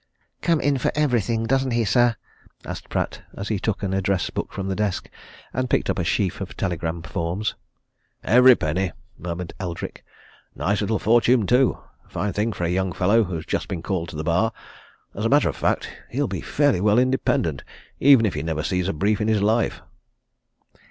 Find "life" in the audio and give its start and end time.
19.43-19.83